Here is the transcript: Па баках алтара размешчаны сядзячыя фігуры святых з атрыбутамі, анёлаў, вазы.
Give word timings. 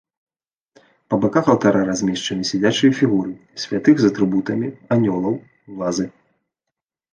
Па 1.13 1.19
баках 1.25 1.45
алтара 1.53 1.81
размешчаны 1.89 2.43
сядзячыя 2.53 2.91
фігуры 3.01 3.33
святых 3.65 3.95
з 4.05 4.11
атрыбутамі, 4.15 4.67
анёлаў, 4.99 5.39
вазы. 5.85 6.07